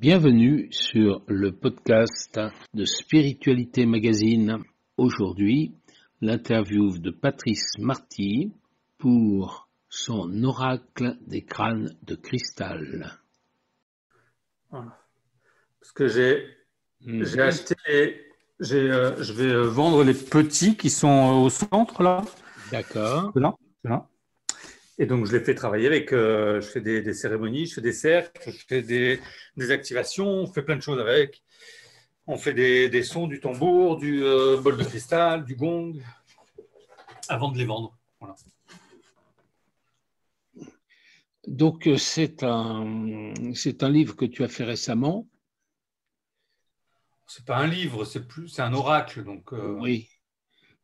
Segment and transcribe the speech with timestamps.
[0.00, 2.38] Bienvenue sur le podcast
[2.72, 4.58] de Spiritualité Magazine.
[4.96, 5.74] Aujourd'hui,
[6.20, 8.52] l'interview de Patrice Marty
[8.96, 13.18] pour son oracle des crânes de cristal.
[14.70, 16.46] Parce que j'ai
[17.00, 17.24] mhm.
[17.40, 22.22] acheté, euh, je vais euh, vendre les petits qui sont au centre là.
[22.70, 23.32] D'accord.
[25.00, 27.92] Et donc, je les fais travailler avec, euh, je fais des, cérémonies, je fais des
[27.92, 29.20] cercles, je fais des,
[29.70, 31.42] activations, on fait plein de choses avec.
[32.26, 35.94] On fait des, sons, du tambour, du euh, bol de cristal, du gong,
[37.28, 37.96] avant de les vendre.
[41.46, 45.28] Donc, euh, c'est un, c'est un livre que tu as fait récemment.
[47.28, 49.22] C'est pas un livre, c'est plus, c'est un oracle.
[49.22, 50.08] Donc, Oui,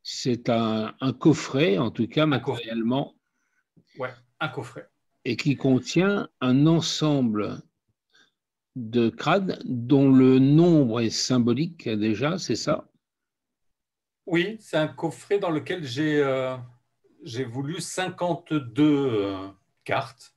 [0.03, 3.15] c'est un, un, coffret, en tout cas matériellement.
[3.97, 4.89] Ouais, un coffret.
[5.23, 7.61] Et qui contient un ensemble
[8.75, 12.89] de crânes dont le nombre est symbolique déjà, c'est ça?
[14.25, 16.57] Oui, c'est un coffret dans lequel j'ai euh,
[17.47, 19.47] voulu 52 euh,
[19.83, 20.35] cartes,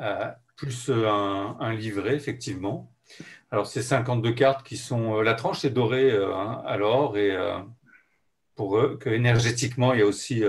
[0.00, 2.92] euh, plus un, livret, effectivement.
[3.50, 5.20] Alors, ces 52 cartes qui sont.
[5.22, 7.36] la tranche est dorée hein, alors, et
[8.54, 10.44] pour eux, que énergétiquement, il y a aussi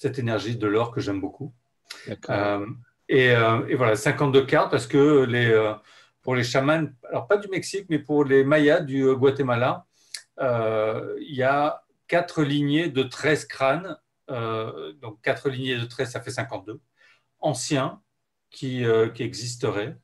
[0.00, 1.52] cette énergie de l'or que j'aime beaucoup.
[2.30, 2.66] Euh,
[3.08, 5.74] et, euh, et, voilà, 52 cartes parce que les, euh,
[6.22, 9.84] pour les chamans, alors pas du Mexique, mais pour les Mayas du Guatemala,
[10.40, 13.96] il y a quatre lignées de 13 crânes.
[14.28, 16.80] donc quatre lignées de 13, ça fait 52.
[17.40, 18.00] Anciens
[18.50, 19.98] qui, qui existeraient.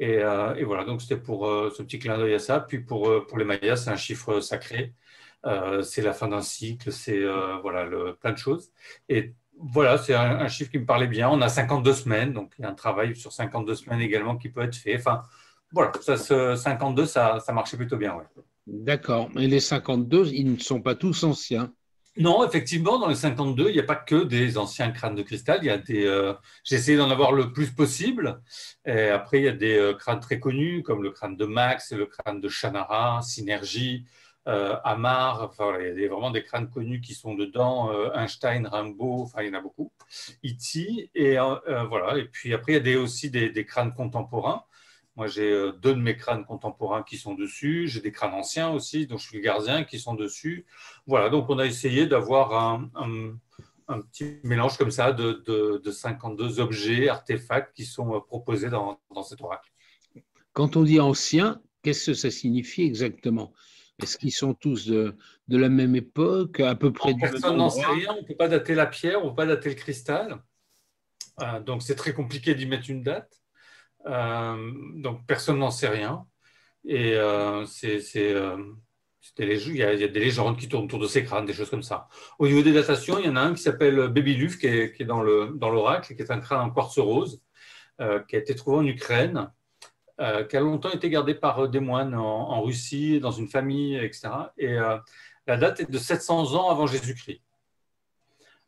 [0.00, 0.14] Et,
[0.56, 2.58] et, voilà, donc c'était pour ce petit clin d'œil à ça.
[2.58, 4.92] Puis pour, pour les Mayas, c'est un chiffre sacré.
[5.46, 8.70] Euh, c'est la fin d'un cycle, c'est euh, voilà, le, plein de choses.
[9.08, 11.30] Et voilà, c'est un, chiffre qui me parlait bien.
[11.30, 14.48] On a 52 semaines, donc il y a un travail sur 52 semaines également qui
[14.48, 14.96] peut être fait.
[14.96, 15.22] Enfin,
[15.72, 18.14] voilà, ça, 52, ça, ça marchait plutôt bien.
[18.14, 18.24] Ouais.
[18.66, 21.72] D'accord, mais les 52, ils ne sont pas tous anciens?
[22.18, 25.58] Non, effectivement, dans les 52, il n'y a pas que des anciens crânes de cristal.
[25.62, 26.06] Il y a des.
[26.06, 26.32] Euh,
[26.64, 28.40] j'ai essayé d'en avoir le plus possible.
[28.86, 32.06] Et après, il y a des crânes très connus, comme le crâne de Max, le
[32.06, 34.06] crâne de Shannara, Synergie,
[34.48, 39.22] euh, Amar, il y a vraiment des crânes connus qui sont dedans, euh, Einstein, Rimbaud,
[39.22, 39.92] enfin il y en a beaucoup,
[40.44, 41.10] E.T.
[41.14, 42.18] Et euh, voilà.
[42.18, 44.64] Et puis après, il y a aussi des, crânes contemporains.
[45.16, 47.88] Moi, j'ai deux de mes crânes contemporains qui sont dessus.
[47.88, 50.66] J'ai des crânes anciens aussi, dont je suis le gardien, qui sont dessus.
[51.06, 53.38] Voilà, donc on a essayé d'avoir un,
[54.12, 59.70] petit mélange comme ça de, 52 objets, artefacts qui sont proposés dans cet oracle.
[60.52, 63.52] Quand on dit ancien, qu'est-ce que ça signifie exactement?
[64.02, 65.14] Est-ce qu'ils sont tous de,
[65.48, 68.74] la même époque, à peu près Personne n'en sait rien, on ne peut pas dater
[68.74, 70.42] la pierre, on ne peut pas dater le cristal.
[71.40, 73.40] Euh, donc c'est très compliqué d'y mettre une date.
[74.06, 76.26] Euh, donc personne n'en sait rien.
[76.84, 78.00] Et euh, c'est,
[79.38, 82.08] il, y a, des légendes qui tournent autour de ces crânes, des choses comme ça.
[82.38, 84.94] Au niveau des datations, il y en a un qui s'appelle Baby Luf, qui est,
[84.94, 87.42] qui est dans, le, dans l'oracle, qui est un crâne en quartz rose,
[87.98, 89.50] qui a été trouvé en Ukraine
[90.18, 93.96] euh, qui a longtemps été gardé par euh, des moines en, Russie, dans une famille,
[93.96, 94.30] etc.
[94.56, 94.96] Et euh,
[95.46, 97.42] la date est de 700 ans avant Jésus-Christ.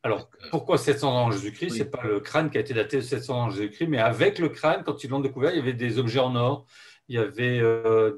[0.03, 1.70] Alors, pourquoi 700 ans avant Jésus-Christ?
[1.70, 3.98] Ce n'est pas le crâne qui a été daté de 700 ans avant Jésus-Christ, mais
[3.98, 6.66] avec le crâne, quand ils l'ont découvert, il y avait des objets en or,
[7.09, 7.62] il y avait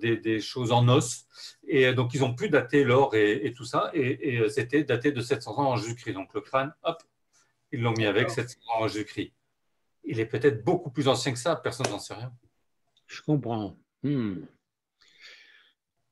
[0.01, 1.25] des, choses en os.
[1.69, 3.93] Et donc, ils ont pu dater l'or et, tout ça.
[3.95, 6.15] Et, c'était daté de 700 ans avant Jésus-Christ.
[6.15, 7.01] Donc, le crâne, hop,
[7.71, 9.33] ils l'ont mis avec 700 ans avant Jésus-Christ.
[10.03, 12.33] Il est peut-être beaucoup plus ancien que ça, personne n'en sait rien.
[13.11, 13.77] Je comprends.
[14.05, 14.43] Hmm.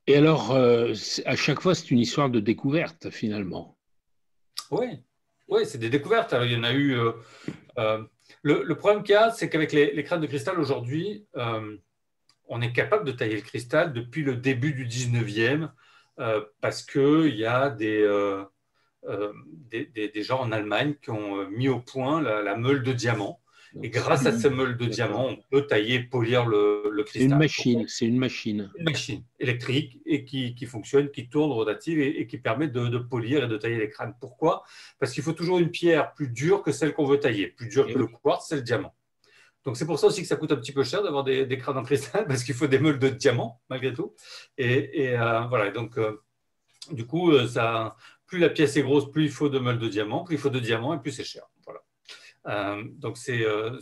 [0.08, 0.92] Et alors, euh,
[1.26, 3.78] à chaque fois, c'est une histoire de découverte, finalement.
[4.72, 4.86] Oui,
[5.46, 6.34] oui c'est des découvertes.
[6.42, 6.98] il y en a eu.
[6.98, 7.12] Euh,
[7.78, 8.02] euh,
[8.42, 11.26] le, problème qu'il y a, c'est qu'avec les, crânes de cristal aujourd'hui,
[12.46, 15.70] on est capable de tailler le cristal depuis le début du 19e,
[16.60, 18.06] parce qu'il y a des,
[19.70, 23.40] des, gens en Allemagne qui ont mis au point la meule de diamant.
[23.82, 27.32] Et grâce à ce meule de diamant, on peut tailler, polir le, le cristal.
[27.32, 28.70] Une machine, c'est une machine.
[28.78, 32.98] Une machine électrique et qui, qui fonctionne, qui tourne, rotative et, qui permet de, de,
[32.98, 34.14] polir et de tailler les crânes.
[34.20, 34.62] Pourquoi?
[34.98, 37.48] Parce qu'il faut toujours une pierre plus dure que celle qu'on veut tailler.
[37.48, 38.94] Plus dure que le quartz, c'est le diamant.
[39.64, 41.58] Donc c'est pour ça aussi que ça coûte un petit peu cher d'avoir des, des,
[41.58, 44.14] crânes en cristal parce qu'il faut des meules de diamant malgré tout.
[44.56, 46.22] Et, et euh, voilà, donc euh,
[46.92, 49.88] du coup, euh, ça, plus la pièce est grosse, plus il faut de meules de
[49.88, 51.42] diamant, plus il faut de diamant et plus c'est cher.
[52.46, 53.78] Euh, donc c'est euh,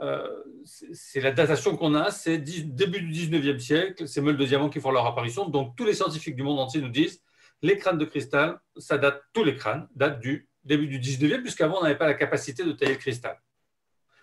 [0.00, 0.28] euh,
[0.64, 4.80] c'est la datation qu'on a, c'est début du 19e siècle, c'est meules de diamant qui
[4.80, 5.48] font leur apparition.
[5.48, 7.22] Donc tous les scientifiques du monde entier nous disent
[7.62, 11.78] les crânes de cristal, ça date, tous les crânes datent du début du 19e, puisqu'avant
[11.80, 13.40] on n'avait pas la capacité de tailler le cristal.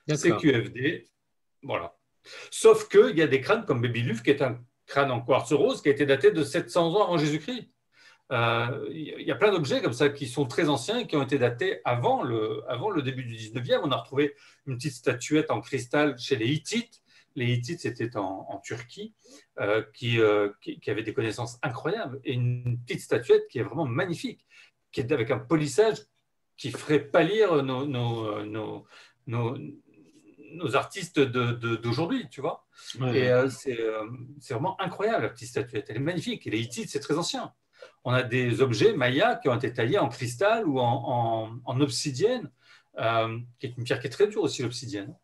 [0.07, 1.07] C'est QFD,
[1.63, 1.97] voilà.
[2.51, 5.51] Sauf qu'il y a des crânes comme Baby Luff, qui est un crâne en quartz
[5.51, 7.69] rose, qui a été daté de 700 ans avant Jésus-Christ.
[8.31, 11.37] Euh, il y a plein d'objets comme ça qui sont très anciens qui ont été
[11.37, 13.81] datés avant le, avant le début du 19e.
[13.83, 14.35] On a retrouvé
[14.65, 17.01] une petite statuette en cristal chez les Hittites.
[17.35, 19.13] Les Hittites, c'était en, Turquie,
[19.59, 22.19] euh, euh, qui, qui, avait des connaissances incroyables.
[22.23, 24.45] Et une petite statuette qui est vraiment magnifique,
[24.91, 25.97] qui est avec un polissage
[26.57, 28.87] qui ferait pâlir nos, nos, nos,
[29.27, 32.65] nos artistes d'aujourd'hui, tu vois.
[33.13, 35.87] Et c'est vraiment incroyable, la petite statuette.
[35.89, 36.47] Elle est magnifique.
[36.47, 37.53] Et les Hittites, c'est très ancien
[38.03, 42.49] on a des objets mayas qui ont été taillés en cristal ou en, obsidienne,
[42.99, 45.15] euh, qui est une pierre qui est très dure aussi, l'obsidienne.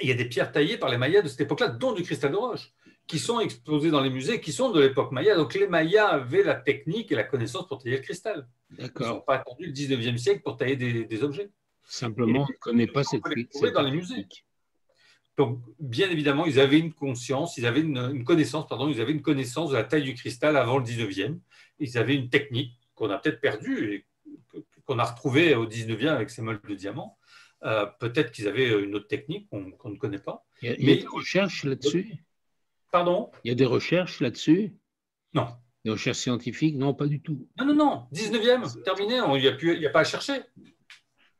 [0.00, 2.32] Il y a des pierres taillées par les mayas de cette époque-là, dont du cristal
[2.32, 2.72] de roche,
[3.06, 5.36] qui sont exposées dans les musées, qui sont de l'époque maya.
[5.36, 8.48] Donc les mayas avaient la technique et la connaissance pour tailler le cristal.
[8.70, 9.06] D'accord.
[9.06, 11.50] Ils n'ont pas attendu le 19e siècle pour tailler des, objets.
[11.84, 13.50] Simplement, on ne connaît pas cette technique.
[13.74, 14.26] dans les musées.
[15.36, 19.22] Donc, bien évidemment, ils avaient une conscience, ils avaient une, connaissance, pardon, ils avaient une
[19.22, 21.38] connaissance de la taille du cristal avant le 19e.
[21.78, 24.06] Ils avaient une technique qu'on a peut-être perdue et
[24.86, 27.18] qu'on a retrouvée au 19e avec ces molles de diamants.
[27.64, 30.44] Euh, peut-être qu'ils avaient une autre technique qu'on ne connaît pas.
[30.60, 32.14] Il y a, Mais, des recherches là-dessus?
[32.92, 33.30] Pardon?
[33.42, 34.74] Il y a des recherches là-dessus?
[35.32, 35.48] Non.
[35.84, 36.76] Des recherches scientifiques?
[36.76, 37.48] Non, pas du tout.
[37.58, 38.06] Non, non, non.
[38.12, 39.16] 19e, terminé.
[39.16, 40.42] Il n'y a, a, pas à chercher.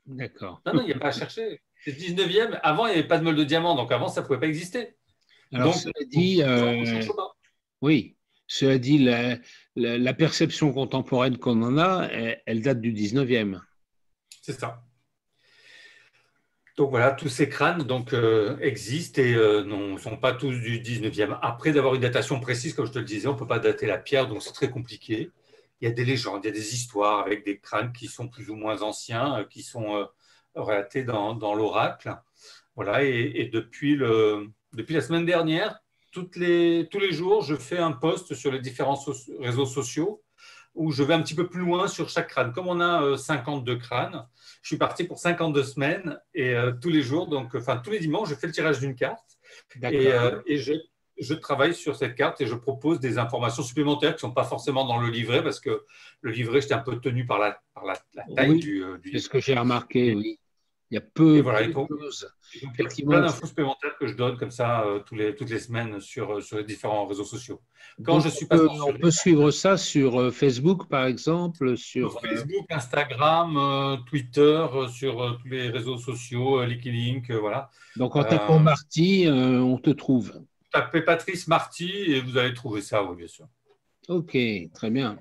[0.06, 0.62] D'accord.
[0.66, 1.60] Non, non, il n'y a pas à chercher.
[1.84, 2.58] C'est 19e.
[2.62, 4.46] Avant, il n'y avait pas de molle de diamant, donc avant, ça ne pouvait pas
[4.46, 4.96] exister.
[5.52, 7.02] Alors, donc, cela dit, euh,
[7.82, 8.16] oui,
[8.46, 9.38] cela dit, la,
[9.76, 12.08] la, perception contemporaine qu'on en a,
[12.46, 13.60] elle, date du 19e.
[14.42, 14.82] C'est ça.
[16.76, 20.80] Donc voilà, tous ces crânes donc, euh, existent et euh, ne sont pas tous du
[20.80, 21.38] 19e.
[21.40, 23.86] Après d'avoir une datation précise, comme je te le disais, on ne peut pas dater
[23.86, 25.30] la pierre, donc c'est très compliqué.
[25.80, 28.28] Il y a des légendes, il y a des histoires avec des crânes qui sont
[28.28, 30.08] plus ou moins anciens, qui sont
[30.54, 32.16] relaté dans, l'oracle.
[32.76, 35.78] Voilà, et, depuis, le, depuis la semaine dernière,
[36.14, 38.98] toutes les, tous les jours, je fais un post sur les différents
[39.40, 40.22] réseaux sociaux
[40.74, 42.52] où je vais un petit peu plus loin sur chaque crâne.
[42.52, 44.26] Comme on a 52 euh, crânes,
[44.62, 47.98] je suis parti pour 52 semaines et euh, tous les jours, donc enfin tous les
[47.98, 49.38] dimanches, je fais le tirage d'une carte
[49.82, 50.72] et, euh, et je,
[51.18, 54.44] je, travaille sur cette carte et je propose des informations supplémentaires qui ne sont pas
[54.44, 55.84] forcément dans le livret parce que
[56.22, 57.96] le livret, j'étais un peu tenu par la, par la,
[58.34, 60.38] taille du, du, C'est ce que j'ai remarqué, oui.
[60.94, 62.30] Il y a peu, voilà, de choses.
[62.54, 65.98] Effectivement, plein d'infos supplémentaires que je donne comme ça euh, tous les, toutes les semaines
[65.98, 67.60] sur, euh, sur les différents réseaux sociaux.
[68.04, 72.20] Quand je suis on, peut, on peut suivre ça sur euh, Facebook, par exemple, sur,
[72.20, 77.70] Facebook, Instagram, Twitter, sur tous les réseaux sociaux, Link, voilà.
[77.96, 80.44] Donc en tapant Marty, on te trouve.
[80.70, 83.48] Tapez Patrice Marty et vous allez trouver ça, oui, bien sûr.
[84.06, 84.38] Ok,
[84.72, 85.18] très bien.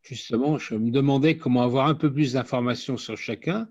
[0.00, 3.68] Justement, je me demandais comment avoir un peu plus d'informations sur chacun.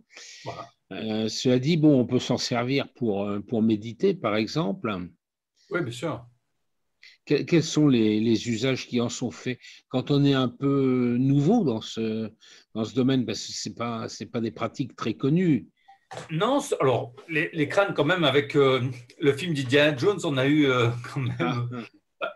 [0.91, 4.95] Euh, cela dit, bon, on peut s'en servir pour, euh, pour méditer, par exemple.
[5.71, 6.25] Oui, bien sûr.
[7.25, 9.59] quels sont les, usages qui en sont faits?
[9.89, 12.31] Quand on est un peu nouveau dans ce,
[12.75, 15.67] dans ce domaine Parce que ce n'est pas, pas des pratiques très connues.
[16.29, 18.79] Non, alors les, crânes quand même avec euh,
[19.19, 20.67] le film d'Indiana Jones, on a eu
[21.11, 21.87] quand même
[22.21, 22.33] ah,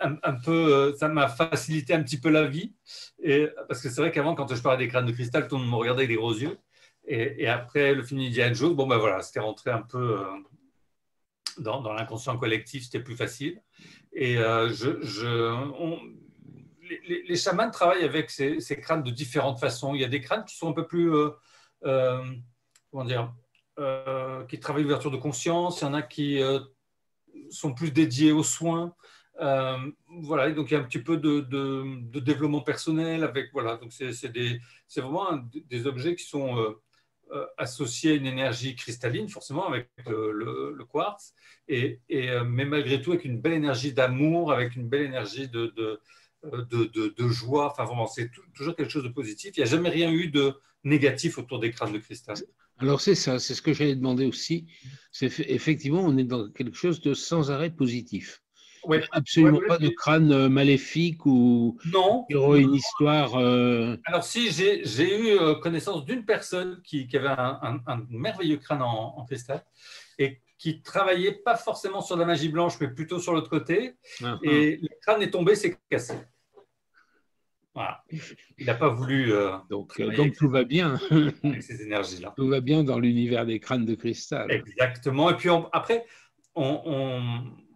[0.00, 2.72] ah un, peu, ça m'a facilité un petit peu la vie.
[3.20, 5.62] Et, parce que c'est vrai qu'avant, quand je parlais des crânes de cristal, tout le
[5.62, 6.56] monde me regardait avec des gros yeux.
[7.10, 10.24] Et, après le film d'Indiana Jones, bon ben voilà, c'était rentré un peu euh,
[11.58, 13.62] dans, l'inconscient collectif, c'était plus facile.
[14.12, 14.90] Et euh, je,
[17.08, 19.94] les, chamans travaillent avec ces, crânes de différentes façons.
[19.94, 21.10] Il y a des crânes qui sont un peu plus,
[21.82, 23.32] comment dire,
[24.48, 25.80] qui travaillent l'ouverture de conscience.
[25.80, 26.40] Il y en a qui
[27.50, 28.94] sont plus dédiés aux soins.
[29.40, 29.76] Euh,
[30.22, 35.00] voilà, donc il y a un petit peu de, développement personnel avec voilà, donc c'est
[35.00, 36.80] vraiment des objets qui sont euh,
[37.32, 41.34] euh, associés à une énergie cristalline, forcément avec le, quartz,
[41.68, 42.00] et,
[42.46, 45.72] mais malgré tout avec une belle énergie d'amour, avec une belle énergie de,
[46.42, 47.70] de, joie.
[47.70, 49.56] Enfin, vraiment, c'est toujours quelque chose de positif.
[49.56, 50.54] Il n'y a jamais rien eu de
[50.84, 52.36] négatif autour des crânes de cristal.
[52.78, 54.66] Alors c'est ça, c'est ce que j'allais demander aussi.
[55.10, 58.42] C'est effectivement, on est dans quelque chose de sans arrêt positif.
[58.88, 58.98] Oui.
[59.12, 63.34] Absolument pas de crâne euh, maléfique ou non, une histoire.
[63.36, 69.24] Euh, Alors si j'ai eu euh, connaissance d'une personne qui, avait un, merveilleux crâne en,
[69.26, 69.62] cristal
[70.18, 73.94] et qui travaillait pas forcément sur la magie blanche, mais plutôt sur l'autre côté.
[74.24, 74.86] Ah, et ah.
[74.90, 76.14] le crâne est tombé, c'est cassé.
[77.74, 78.02] Voilà.
[78.56, 79.32] Il n'a pas voulu.
[79.68, 80.98] donc, donc tout va bien.
[81.44, 82.32] avec ces énergies-là.
[82.36, 84.50] Tout va bien dans l'univers des crânes de cristal.
[84.50, 85.28] Exactement.
[85.28, 86.06] Et puis après,
[86.54, 87.67] on on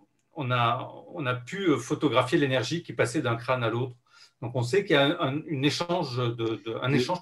[0.50, 3.96] a, on a pu euh, photographier l'énergie qui passait d'un crâne à l'autre.
[4.40, 7.18] Donc on sait qu'il y a un, échange, de, un échange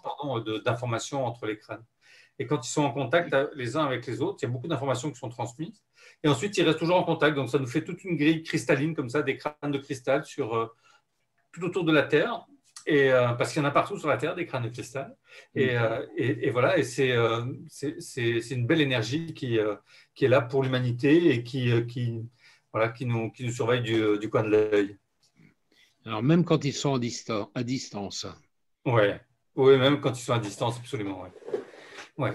[0.65, 1.85] d'informations entre les crânes.
[2.41, 4.67] Et quand ils sont en contact les uns avec les autres, il y a beaucoup
[4.67, 5.83] d'informations qui sont transmises.
[6.25, 7.37] Et ensuite, ils restent toujours en contact.
[7.37, 10.57] Donc, ça nous fait toute une grille cristalline comme ça, des crânes de cristal sur,
[10.57, 10.67] euh,
[11.53, 12.47] tout autour de la Terre.
[12.87, 15.15] Et, euh, parce qu'il y en a partout sur la Terre, des crânes de cristal.
[15.55, 17.15] Et, euh, et, voilà, et c'est
[18.51, 19.59] une belle énergie qui,
[20.15, 22.23] qui est là pour l'humanité et qui, qui,
[22.73, 24.99] voilà, qui, nous, qui nous surveille du, du coin de l'œil.
[26.05, 26.95] Alors, même quand ils sont
[27.55, 28.27] à distance.
[28.87, 29.21] Ouais.
[29.57, 31.27] Oui, même quand ils sont à distance, absolument.
[32.17, 32.33] Ouais.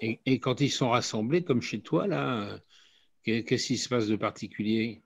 [0.00, 2.60] Et, et, quand ils sont rassemblés, comme chez toi, là,
[3.28, 5.02] Qu'est-ce qui se passe de particulier?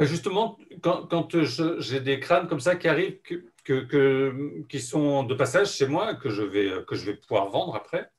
[0.00, 1.36] Euh, Justement, quand,
[1.78, 3.20] j'ai des crânes comme ça qui arrivent,
[3.64, 7.76] que, qui sont de passage chez moi, que je vais, que je vais pouvoir vendre
[7.76, 8.10] après,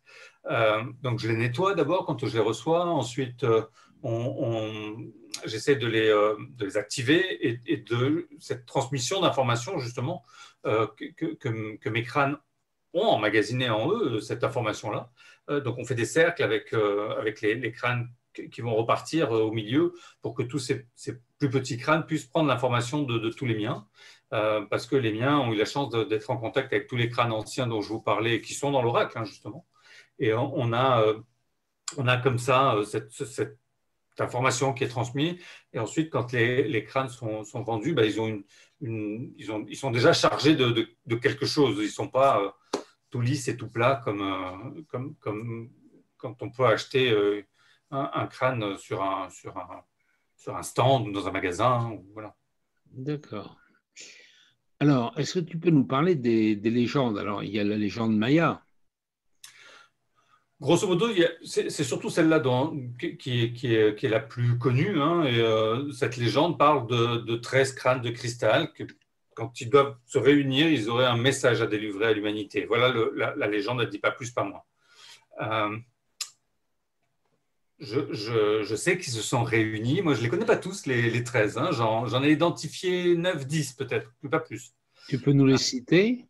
[0.49, 3.63] euh, donc je les nettoie d'abord quand je les reçois, ensuite euh,
[4.01, 5.11] on,
[5.45, 10.23] j'essaie de les, de les activer et, de cette transmission d'informations justement
[10.63, 12.37] que, que, mes crânes
[12.93, 15.11] ont emmagasiné en eux, cette information-là.
[15.47, 18.09] donc on fait des cercles avec, avec les, crânes
[18.51, 20.87] qui vont repartir euh, au milieu pour que tous ces,
[21.39, 23.87] plus petits crânes puissent prendre l'information de, tous les miens.
[24.33, 27.09] Euh, parce que les miens ont eu la chance d'être en contact avec tous les
[27.09, 29.67] crânes anciens dont je vous parlais, qui sont dans l'oracle, hein, justement.
[30.17, 31.19] Et on, a, euh,
[31.97, 33.57] on a comme ça cette,
[34.21, 35.35] information qui est transmise.
[35.73, 38.27] Et ensuite, quand les, crânes sont, vendus, bah, ils, ont
[38.81, 41.77] une, ils, ont, ils, sont déjà chargés de, quelque chose.
[41.79, 42.55] Ils ne sont pas
[43.09, 45.69] tout lisses et tout plats comme, comme, comme
[46.17, 47.13] quand on peut acheter
[47.91, 49.83] un, crâne sur un, sur, un,
[50.35, 51.97] sur un stand ou dans un magasin.
[52.13, 52.35] Voilà.
[52.91, 53.57] D'accord.
[54.79, 57.17] Alors, est-ce que tu peux nous parler des, des, légendes?
[57.17, 58.61] Alors, il y a la légende Maya.
[60.61, 61.07] Grosso modo,
[61.43, 62.41] c'est surtout celle-là
[62.97, 65.01] qui, qui, qui, est, la plus connue.
[65.01, 68.83] Hein, et, euh, cette légende parle de, de 13 crânes de cristal que,
[69.35, 72.65] quand ils doivent se réunir, ils auraient un message à délivrer à l'humanité.
[72.65, 74.63] Voilà, la, la, légende ne dit pas plus, pas moins.
[75.41, 75.77] Euh,
[77.79, 80.01] je, sais qu'ils se sont réunis.
[80.01, 81.57] Moi, je ne les connais pas tous, les, les 13.
[81.57, 81.71] Hein.
[81.73, 84.73] J'en ai identifié 9, 10 peut-être, pas plus.
[85.09, 86.25] Tu peux nous les citer?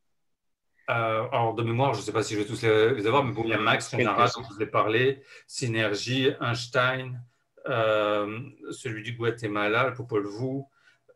[0.90, 3.34] Euh, Alors, de mémoire, je ne sais pas si je vais tous les, avoir, mais
[3.34, 7.22] bon, il y a Max Renara dont je vous ai parlé, Synergie, Einstein,
[7.68, 8.40] euh,
[8.72, 10.62] celui du Guatemala, le Popol Vuh,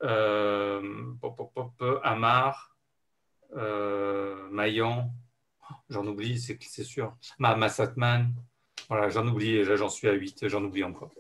[0.04, 2.76] euh, pop, pop, Amar,
[3.56, 5.12] euh, Mayan,
[5.90, 8.34] j'en oublie, c'est sûr, Mahamasatman.
[8.88, 11.12] Voilà, j'en oublie, j'en suis à 8, j'en oublie encore.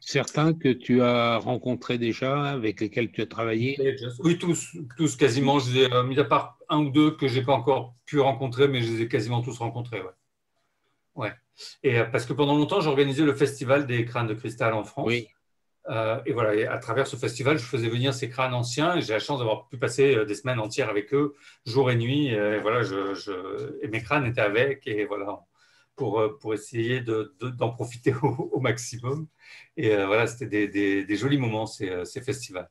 [0.00, 3.96] Certains que tu as rencontrés déjà, avec lesquels tu as travaillé?
[4.20, 5.58] Oui, tous, tous quasiment.
[5.58, 7.94] Je les ai, euh, mis à part un ou deux que je n'ai pas encore
[8.06, 10.00] pu rencontrer, mais je les ai quasiment tous rencontrés.
[10.00, 10.08] Ouais.
[11.16, 11.32] ouais.
[11.82, 14.84] Et euh, parce que pendant longtemps, j'ai organisé le festival des crânes de cristal en
[14.84, 15.06] France.
[15.06, 15.28] Oui.
[15.88, 19.02] Euh, et voilà, et à travers ce festival, je faisais venir ces crânes anciens et
[19.02, 21.34] j'ai la chance d'avoir pu passer des semaines entières avec eux,
[21.66, 22.28] jour et nuit.
[22.28, 23.76] Et voilà, je, je...
[23.82, 25.40] et mes crânes étaient avec et voilà,
[26.00, 29.28] pour, euh, pour essayer d'en profiter au, maximum.
[29.76, 32.70] Et euh, voilà, c'était des, des, jolis moments, ces, euh, ces, festivals.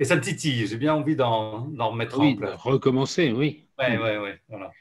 [0.00, 2.60] Et ça me titille, j'ai bien envie d'en remettre oui, en place.
[2.60, 3.68] recommencer, oui.
[3.78, 4.72] Oui, oui, oui, voilà.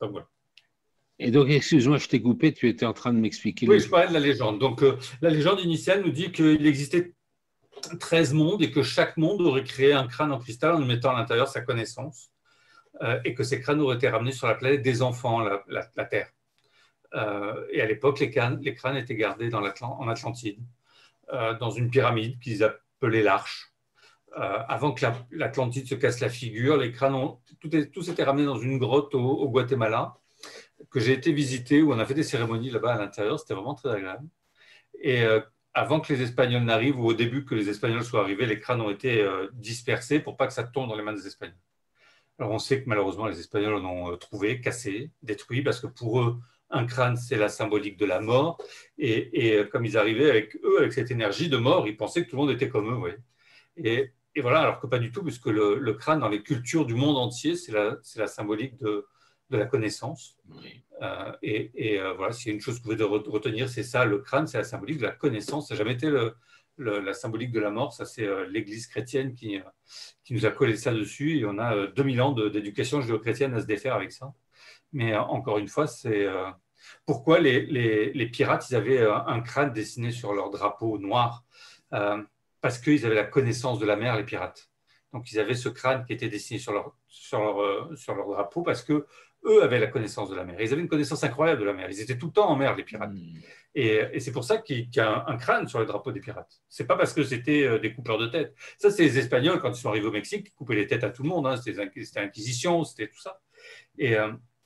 [0.00, 0.26] Donc voilà.
[1.18, 3.68] Et donc, excuse-moi, je t'ai coupé, tu étais en train de m'expliquer.
[3.68, 4.58] Oui, je parlais de la légende.
[4.58, 4.82] Donc,
[5.20, 7.12] la légende initiale nous dit qu'il existait
[8.00, 11.18] 13 mondes et que chaque monde aurait créé un crâne en cristal en mettant à
[11.18, 12.30] l'intérieur sa connaissance
[13.24, 16.30] et que ces crânes auraient été ramenés sur la planète des enfants, la, la Terre.
[17.14, 19.64] Euh, et à l'époque, les, crânes étaient gardés en
[20.08, 20.60] Atlantide,
[21.32, 23.72] euh, dans une pyramide qu'ils appelaient l'Arche.
[24.36, 28.44] Euh, avant que l'Atlantide se casse la figure, les crânes ont tout, tous été ramenés
[28.44, 30.16] dans une grotte au, Guatemala,
[30.90, 33.40] que j'ai été visiter, où on a fait des cérémonies là-bas à l'intérieur.
[33.40, 34.28] C'était vraiment très agréable.
[35.00, 35.24] Et
[35.74, 38.80] avant que les Espagnols n'arrivent, ou au début que les Espagnols soient arrivés, les crânes
[38.80, 41.56] ont été dispersés pour pas que ça tombe dans les mains des Espagnols.
[42.38, 46.20] Alors on sait que malheureusement les Espagnols en ont trouvé, cassé, détruit, parce que pour
[46.20, 48.58] eux, un crâne, c'est la symbolique de la mort.
[48.98, 52.30] Et, euh, comme ils arrivaient avec eux, avec cette énergie de mort, ils pensaient que
[52.30, 53.18] tout le monde était comme eux.
[53.76, 57.16] Et, voilà, alors que pas du tout, puisque le, crâne, dans les cultures du monde
[57.16, 59.06] entier, c'est la, symbolique de,
[59.50, 60.38] la connaissance.
[61.02, 64.04] Euh, et, euh, voilà, s'il y a une chose que vous devez retenir, c'est ça,
[64.04, 65.68] le crâne, c'est la symbolique de la connaissance.
[65.68, 66.08] Ça n'a jamais été
[66.76, 67.92] la symbolique de la mort.
[67.92, 69.58] Ça, c'est l'Église chrétienne qui,
[70.22, 71.38] qui nous a collé ça dessus.
[71.38, 74.32] Et on a 2000 ans d'éducation judéo-chrétienne à se défaire avec ça.
[74.92, 76.50] Mais euh, encore une fois, c'est euh,
[77.06, 81.44] pourquoi les, les, pirates, ils avaient euh, un crâne dessiné sur leur drapeau noir?
[82.60, 84.68] Parce qu'ils avaient la connaissance de la mer, les pirates.
[85.12, 88.62] Donc, ils avaient ce crâne qui était dessiné sur leur, sur leur, sur leur drapeau
[88.62, 89.06] parce que
[89.44, 90.60] eux avaient la connaissance de la mer.
[90.60, 91.88] Ils avaient une connaissance incroyable de la mer.
[91.88, 93.12] Ils étaient tout le temps en mer, les pirates.
[93.12, 93.38] Hmm.
[93.74, 96.60] Et, et c'est pour ça qu'il y a un, crâne sur le drapeau des pirates.
[96.68, 98.54] C'est pas parce que c'était des coupeurs de tête.
[98.76, 101.10] Ça, c'est les Espagnols, quand ils sont arrivés au Mexique, qui coupaient les têtes à
[101.10, 101.46] tout le monde.
[101.46, 101.56] Hein.
[101.56, 103.40] C'était l'Inquisition, c'était tout ça.
[103.96, 104.16] Et,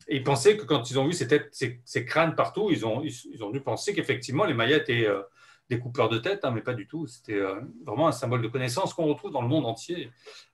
[0.08, 1.54] Et ils pensaient que quand ils ont vu ces, têtes,
[1.84, 5.22] ces, crânes partout, ils ont, ils, ont dû penser qu'effectivement les Mayas étaient euh,
[5.70, 7.06] des coupeurs de tête, hein, mais pas du tout.
[7.06, 10.10] C'était euh, vraiment un symbole de connaissance qu'on retrouve dans le monde entier.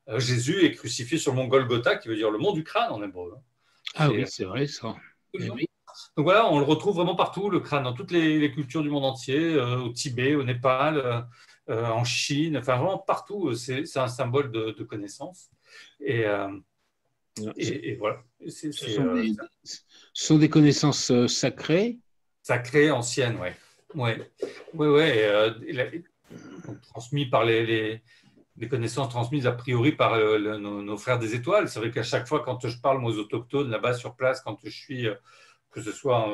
[0.08, 2.92] Euh, Jésus est crucifié sur le mont Golgotha, qui veut dire le mont du crâne
[2.92, 3.34] en hébreu.
[3.36, 3.40] Hein.
[3.94, 4.94] Ah oui, c'est vrai ça.
[5.34, 5.58] Eh Donc
[6.16, 9.56] voilà, on le retrouve vraiment partout, le crâne, dans toutes les, cultures du monde entier,
[9.58, 11.26] au Tibet, au Népal,
[11.68, 13.54] en Chine, enfin vraiment partout.
[13.54, 15.50] C'est un symbole de, de connaissance.
[16.00, 16.24] Et,
[17.56, 18.22] et, voilà.
[18.46, 18.72] ce,
[20.12, 21.98] sont des, connaissances euh, sacrées
[22.42, 23.48] Sacrées, anciennes, oui.
[23.94, 24.30] Ouais.
[24.74, 25.50] Ouais, ouais, euh,
[26.88, 28.00] transmis par les,
[28.56, 31.68] les, connaissances transmises a priori par euh, nos, frères des étoiles.
[31.68, 34.70] C'est vrai qu'à chaque fois, quand je parle aux autochtones là-bas sur place, quand je
[34.70, 35.06] suis,
[35.70, 36.28] que ce soit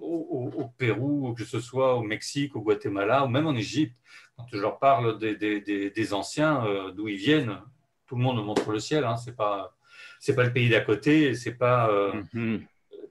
[0.00, 3.96] au, Pérou, ou que ce soit au Mexique, au Guatemala, ou même en Égypte,
[4.36, 7.58] quand je leur parle des, des, des, anciens, d'où ils viennent,
[8.06, 9.04] tout le monde montre le ciel.
[9.04, 9.74] Hein, c'est pas
[10.20, 12.62] c'est pas le pays d'à côté, c'est pas euh, mhm.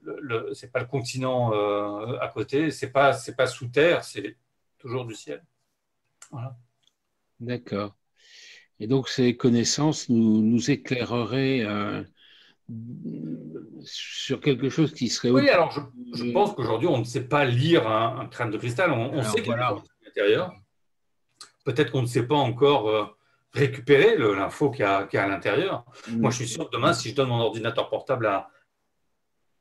[0.02, 4.36] le, c'est pas le continent euh, à côté, c'est pas c'est pas sous terre, c'est
[4.78, 5.44] toujours du ciel.
[6.30, 6.56] Voilà.
[7.40, 7.94] D'accord.
[8.78, 12.04] Et donc ces connaissances nous, nous éclaireraient euh,
[13.82, 15.30] sur quelque chose qui serait.
[15.30, 15.72] Oui, alors
[16.14, 18.92] je, pense qu'aujourd'hui on ne sait pas lire un, crâne de cristal.
[18.92, 20.54] On, sait qu'il y a à l'intérieur.
[21.64, 23.16] Peut-être qu'on ne sait pas encore
[23.52, 25.84] récupérer l'info qu'il y, a à l'intérieur.
[26.08, 26.20] Mm.
[26.20, 28.48] Moi, je suis sûr que demain, si je donne mon ordinateur portable à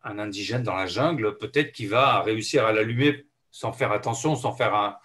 [0.03, 4.53] un indigène dans la jungle, peut-être qu'il va réussir à l'allumer sans faire attention, sans
[4.53, 4.98] faire, un,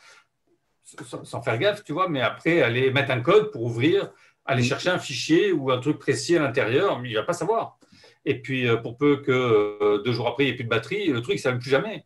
[1.24, 4.10] sans, faire gaffe, tu vois, mais après, aller mettre un code pour ouvrir,
[4.44, 4.66] aller mm.
[4.66, 7.78] chercher un fichier ou un truc précis à l'intérieur, mais il ne va pas savoir.
[8.26, 10.68] Et puis, euh, pour peu que euh, deux jours après, il n'y ait plus de
[10.68, 12.04] batterie, le truc, ça ne plus jamais.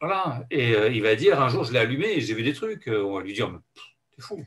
[0.00, 0.44] Voilà.
[0.50, 2.88] Et euh, il va dire, un jour, je l'ai allumé et j'ai vu des trucs.
[2.88, 3.60] on va lui dire,
[4.14, 4.44] t'es fou.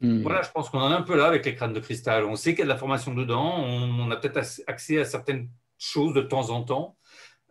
[0.00, 0.22] Hmm.
[0.22, 2.24] Voilà, je pense qu'on en est un peu là avec les crânes de cristal.
[2.24, 5.50] On sait qu'il y a de la formation dedans, on, a peut-être accès à certaines
[5.76, 6.96] choses de temps en temps.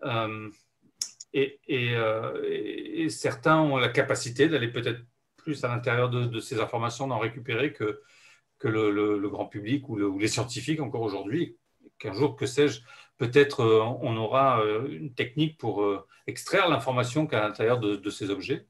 [0.05, 0.49] Euh,
[1.35, 5.01] euh, et, certains ont la capacité d'aller peut-être
[5.35, 8.01] plus à l'intérieur de, ces informations, d'en récupérer que,
[8.63, 11.57] le, grand public ou, les scientifiques encore aujourd'hui.
[11.99, 12.81] Qu'un jour, que sais-je,
[13.17, 15.83] peut-être euh, on aura une technique pour
[16.27, 18.65] extraire l'information qu'il y a à l'intérieur de ces objets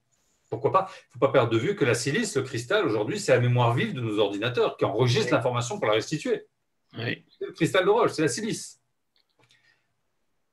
[0.50, 0.88] pourquoi pas?
[0.90, 3.40] Il ne faut pas perdre de vue que la silice, le cristal, aujourd'hui, c'est la
[3.40, 6.46] mémoire vive de nos ordinateurs qui enregistre l'information pour la restituer.
[6.94, 8.82] Le cristal de roche, c'est la silice.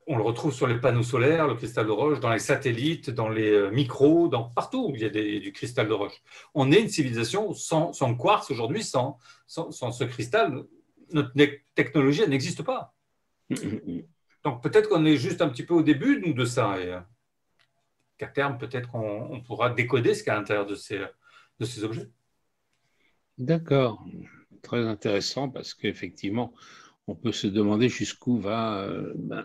[0.06, 3.30] On le retrouve sur les panneaux solaires, le cristal de roche, dans les satellites, dans
[3.30, 6.22] les euh, micros, dans, partout où il y a du cristal de roche.
[6.52, 10.64] On est une civilisation sans, quartz aujourd'hui, sans, sans, ce cristal.
[11.12, 11.32] Notre
[11.74, 12.92] technologie, n'existe pas.
[13.48, 14.02] Mm, mm, mm.
[14.44, 16.78] Donc peut-être qu'on est juste un petit peu au début, nous, de ça.
[16.78, 17.00] Et, euh,
[18.24, 21.00] qu'à terme, peut-être qu'on pourra décoder ce qu'il y a à l'intérieur de ces,
[21.58, 22.08] de ces objets.
[23.38, 24.04] D'accord.
[24.62, 26.54] Très intéressant parce qu'effectivement,
[27.06, 29.44] on peut se demander jusqu'où va euh, ben,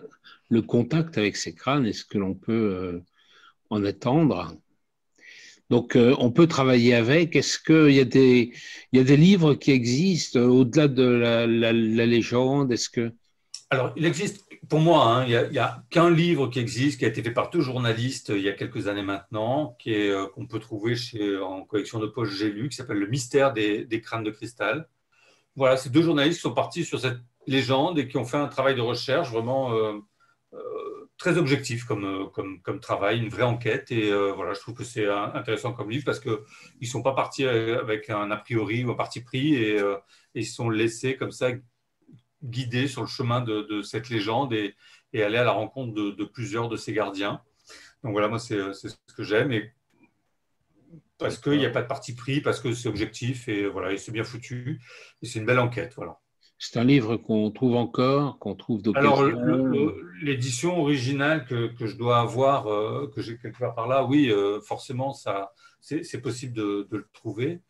[0.49, 1.85] le contact avec ces crânes.
[1.85, 3.03] Est-ce que l'on peut euh,
[3.69, 4.55] en attendre
[5.69, 7.35] donc, euh, on peut travailler avec.
[7.35, 8.51] Est-ce qu'il y, a des,
[8.91, 12.71] il y a des livres qui existent au-delà de la, la, la légende?
[12.71, 13.13] Est-ce que
[13.69, 17.07] alors, il existe, pour moi, hein, il n'y a, qu'un livre qui existe, qui a
[17.07, 20.95] été fait par deux journalistes il y a quelques années maintenant, euh, qu'on peut trouver
[21.41, 24.87] en collection de poche J'ai lu, qui s'appelle Le mystère des, crânes de cristal.
[25.55, 28.75] Voilà, c'est deux journalistes sont partis sur cette légende et qui ont fait un travail
[28.75, 29.93] de recherche vraiment euh,
[30.53, 32.31] euh, très objectif comme,
[32.81, 33.91] travail, une vraie enquête.
[33.91, 36.37] Et voilà, je trouve que c'est intéressant comme livre parce qu'ils
[36.81, 40.45] ne sont pas partis avec un a priori ou un parti pris et, et ils
[40.45, 41.49] sont laissés comme ça
[42.43, 44.75] guider sur le chemin de, cette légende et,
[45.13, 47.41] aller à la rencontre de, plusieurs de ses gardiens.
[48.03, 49.51] Donc voilà, moi, c'est ce que j'aime.
[49.51, 49.73] Et
[51.17, 53.97] parce qu'il n'y a pas de parti pris, parce que c'est objectif et voilà, et
[53.97, 54.79] c'est bien foutu.
[55.21, 55.93] Et c'est une belle enquête.
[55.95, 56.19] Voilà.
[56.61, 59.15] C'est un livre qu'on trouve encore, qu'on trouve d'occasion.
[59.15, 64.29] Alors, l'édition originale que, je dois avoir, euh, que j'ai quelque part par là, oui,
[64.29, 67.61] euh, forcément, ça, c'est possible de, le trouver.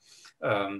[0.44, 0.80] Euh,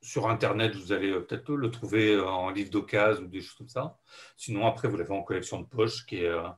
[0.00, 3.54] sur Internet, vous allez euh, peut-être le trouver euh, en livre d'occasion ou des choses
[3.54, 3.98] comme ça.
[4.36, 6.48] Sinon, après, vous l'avez en collection de poche qui est, euh,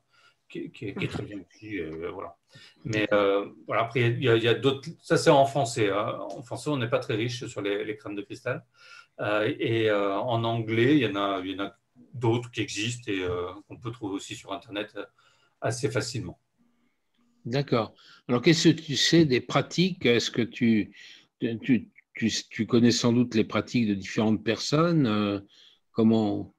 [0.48, 1.38] qui, est, très bien
[2.12, 2.36] voilà.
[2.84, 3.06] Mais
[3.66, 4.88] voilà, après, il y a, d'autres.
[5.00, 5.90] Ça, c'est en français.
[5.90, 6.18] Hein.
[6.18, 8.64] En français, on n'est pas très riche sur les, les crânes de cristal.
[9.20, 11.76] et en anglais, il y en a, a
[12.12, 13.24] d'autres qui existent et
[13.68, 14.98] qu'on peut trouver aussi sur Internet
[15.60, 16.40] assez facilement.
[17.44, 17.94] D'accord.
[18.28, 20.04] Alors, qu'est-ce que tu sais des pratiques?
[20.04, 20.90] Est-ce que tu,
[21.38, 21.88] tu,
[22.28, 25.06] tu, connais sans doute les pratiques de différentes personnes.
[25.06, 25.40] Euh,
[25.92, 26.54] comment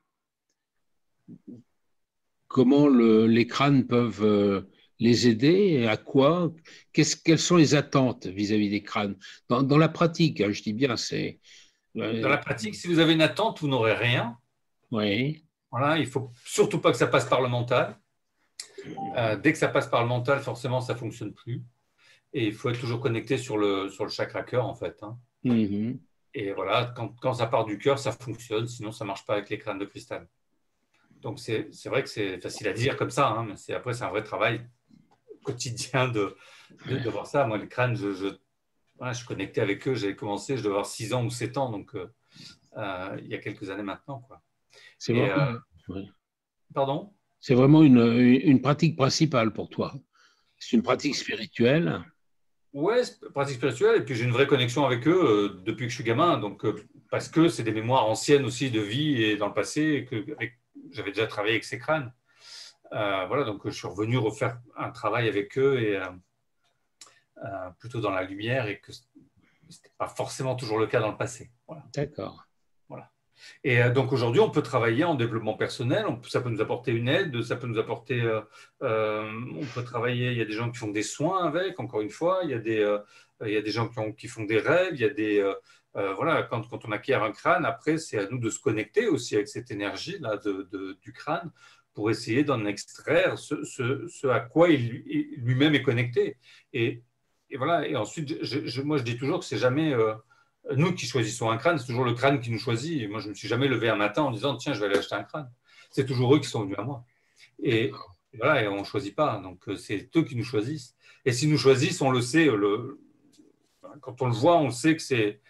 [2.52, 4.70] comment les crânes peuvent euh,
[5.00, 6.52] les aider et à quoi
[6.94, 9.16] Quelles sont les attentes vis-à-vis des crânes?
[9.50, 11.40] Dans, la pratique, hein, je dis bien, c'est.
[11.98, 14.38] Euh, dans la pratique, si vous avez une attente, vous n'aurez rien.
[14.92, 15.46] Oui.
[15.72, 17.98] Voilà, il faut surtout pas que ça passe par le mental.
[19.18, 21.64] Euh, dès que ça passe par le mental, forcément, ça fonctionne plus.
[22.34, 25.02] Et il faut être toujours connecté sur le, sur le chakra cœur, en fait.
[25.04, 25.18] Hein.
[25.46, 25.98] Mm-hmm.
[26.34, 28.68] Et voilà, quand, quand, ça part du cœur, ça fonctionne.
[28.68, 30.28] Sinon, ça marche pas avec les crânes de cristal.
[31.22, 34.10] Donc, c'est vrai que c'est facile à dire comme ça, hein, mais après, c'est un
[34.10, 34.66] vrai travail
[35.44, 36.36] quotidien de,
[36.88, 37.46] de, voir ça.
[37.46, 38.28] Moi, les crânes, je, je,
[39.02, 39.94] je suis connecté avec eux.
[39.94, 42.12] J'avais commencé, je devais avoir 6 ans ou 7 ans, donc euh,
[42.78, 44.28] euh, il y a quelques années maintenant.
[44.98, 45.32] C'est vrai.
[45.32, 46.04] Euh,
[46.74, 47.14] pardon?
[47.40, 49.94] C'est vraiment une, une, pratique principale pour toi.
[50.60, 52.04] C'est une pratique spirituelle.
[52.74, 53.02] Ouais,
[53.34, 54.02] pratique spirituelle.
[54.02, 56.38] Et puis j'ai une vraie connexion avec eux depuis que je suis gamin.
[56.38, 56.66] Donc,
[57.10, 60.26] parce que c'est des mémoires anciennes aussi de vie et dans le passé, et que
[60.92, 62.14] j'avais déjà travaillé avec ces crânes.
[62.92, 66.02] voilà, donc je suis revenu refaire un travail avec eux et
[67.44, 69.02] euh, plutôt dans la lumière et que ce
[69.68, 71.50] n'était pas forcément toujours le cas dans le passé.
[71.96, 72.46] D'accord.
[73.64, 77.08] Et euh, donc aujourd'hui, on peut travailler en développement personnel, ça peut nous apporter une
[77.08, 80.78] aide, ça peut nous apporter, euh, on peut travailler, il y a des gens qui
[80.78, 82.98] font des soins avec, encore une fois, il y a des,
[83.46, 85.54] il y a des gens qui, ont, qui, font des rêves, il y a des,
[85.94, 89.36] voilà, quand, quand, on acquiert un crâne, après, c'est à nous de se connecter aussi
[89.36, 91.52] avec cette énergie-là de, du crâne
[91.94, 94.90] pour essayer d'en extraire ce, à quoi il
[95.38, 96.38] lui-même est connecté.
[96.74, 97.04] Et,
[97.50, 97.88] et voilà.
[97.88, 98.32] Et ensuite,
[98.84, 100.14] moi, je dis toujours que c'est jamais euh,
[100.76, 103.10] nous qui choisissons un crâne, c'est toujours le crâne qui nous choisit.
[103.10, 104.98] Moi, je ne me suis jamais levé un matin en disant tiens, je vais aller
[104.98, 105.52] acheter un crâne.
[105.90, 107.06] C'est toujours eux qui sont venus à moi.
[107.62, 107.92] Et,
[108.34, 109.40] voilà, et on ne choisit pas.
[109.40, 110.96] Donc, euh, c'est eux qui nous choisissent.
[111.26, 112.46] Et s'ils nous choisissent, on le sait.
[112.46, 113.00] Le,
[114.02, 115.42] quand on le voit, on sait que c'est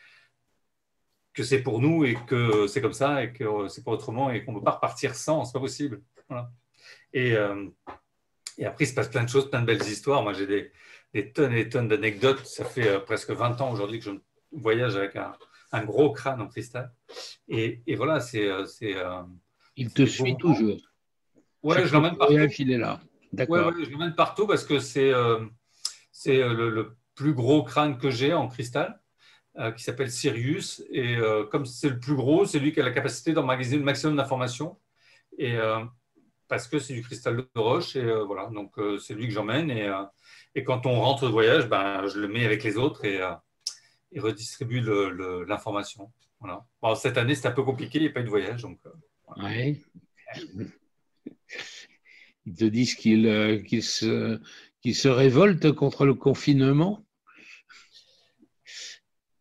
[1.34, 4.44] que c'est pour nous et que c'est comme ça et que c'est pas autrement et
[4.44, 6.02] qu'on ne peut pas repartir sans, c'est pas possible.
[7.14, 7.70] Et, euh,
[8.58, 10.24] et après, il se passe plein de choses, plein de belles histoires.
[10.24, 10.48] Moi, j'ai
[11.14, 12.46] des, tonnes et des tonnes d'anecdotes.
[12.46, 14.12] Ça fait euh, presque 20 ans aujourd'hui que je
[14.52, 15.34] voyage avec un,
[15.72, 16.92] un, gros crâne en cristal.
[17.48, 18.48] Et, et voilà, c'est.
[18.48, 19.24] Euh, euh,
[19.76, 20.78] il te suit toujours.
[21.64, 22.34] Ouais, je l'emmène partout.
[22.60, 23.00] Il est là.
[23.32, 23.68] D'accord.
[23.68, 25.12] Ouais, je l'emmène partout parce que c'est
[26.12, 29.00] c'est le, plus gros crâne que j'ai en cristal.
[29.76, 30.84] qui s'appelle Sirius.
[30.92, 31.18] Et
[31.52, 34.78] comme c'est le plus gros, c'est lui qui a la capacité d'emmagasiner le maximum d'informations.
[35.38, 35.58] Et
[36.48, 37.96] parce que c'est du cristal de roche.
[37.96, 39.70] Et voilà, donc c'est lui que j'emmène.
[39.72, 39.90] Et,
[40.56, 43.22] et quand on rentre de voyage, ben, je le mets avec les autres et,
[44.16, 44.82] euh, redistribue
[45.48, 46.12] l'information.
[46.40, 46.66] Voilà.
[46.96, 48.62] cette année, c'est un peu compliqué, il n'y a pas eu de voyage.
[48.64, 48.94] Donc, euh,
[52.48, 54.40] Ils te disent qu'ils euh, se,
[54.92, 57.06] se révoltent contre le confinement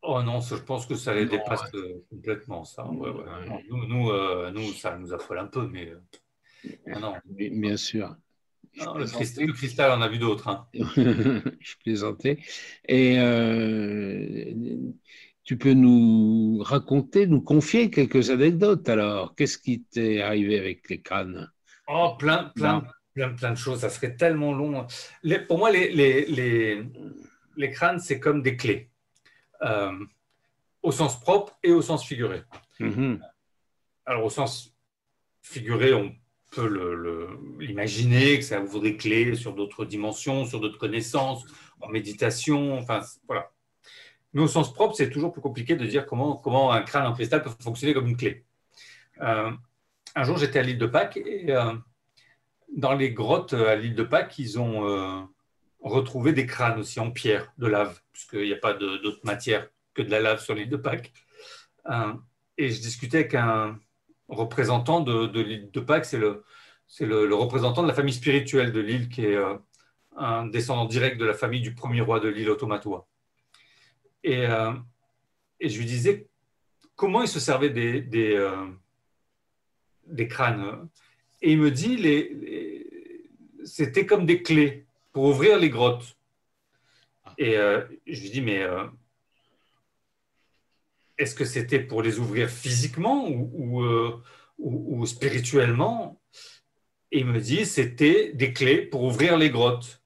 [0.03, 1.71] Oh non, je pense que ça les dépasse
[2.11, 2.89] complètement, ça.
[2.91, 5.93] Nous, nous, nous, ça nous affole un peu, mais
[6.87, 7.15] non.
[7.27, 8.17] Bien sûr
[8.77, 10.49] le, cristal, on a vu d'autres.
[10.49, 10.67] Hein.
[10.75, 12.39] je plaisantais.
[12.89, 14.45] Et euh,
[15.45, 21.01] tu peux nous raconter, nous confier quelques anecdotes alors Qu'est-ce qui t'est arrivé avec les
[21.01, 21.51] crânes?
[21.89, 23.81] Oh, plein, plein, plein, plein de choses.
[23.81, 24.87] Ça serait tellement long.
[25.49, 26.85] pour moi, les, les,
[27.57, 28.91] les, crânes, c'est comme des clés,
[29.63, 29.93] euh,
[30.83, 32.43] au sens propre et au sens figuré.
[32.79, 33.21] Mm-hmm.
[34.07, 34.73] Alors, au sens
[35.43, 36.15] figuré, on
[36.51, 41.45] peut l'imaginer, que ça ouvre des clés sur d'autres dimensions, sur d'autres connaissances,
[41.81, 43.51] en méditation, enfin voilà.
[44.33, 47.15] Mais au sens propre, c'est toujours plus compliqué de dire comment, comment un crâne en
[47.15, 48.45] cristal peut fonctionner comme une clé.
[49.21, 49.51] Euh,
[50.15, 51.73] un jour, j'étais à l'île de Pâques et euh,
[52.77, 55.21] dans les grottes à l'île de Pâques, ils ont euh,
[55.81, 60.03] retrouvé des crânes aussi en pierre de lave, puisqu'il n'y a pas d'autre matière que
[60.03, 61.13] de la lave sur l'île de Pâques.
[62.59, 63.79] et je discutais avec un,
[64.31, 66.45] représentant de, l'île de Pâques, c'est le,
[67.01, 69.57] le, représentant de la famille spirituelle de l'île, qui est euh,
[70.17, 73.07] un descendant direct de la famille du premier roi de l'île Automatois.
[74.23, 74.73] Et, euh,
[75.59, 76.29] et, je lui disais
[76.97, 78.67] comment il se servait des, des, euh,
[80.07, 80.89] des crânes?
[81.43, 82.87] Et il me dit les,
[83.65, 86.17] c'était comme des clés pour ouvrir les grottes.
[87.39, 88.67] Et je lui dis mais
[91.21, 94.23] est-ce que c'était pour les ouvrir physiquement ou, euh,
[95.05, 96.21] spirituellement?
[97.13, 100.03] Il me dit, c'était des clés pour ouvrir les grottes.